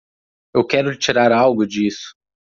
[0.55, 2.15] Eu quero tirar algo disso.